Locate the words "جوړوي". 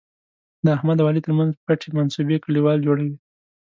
2.87-3.15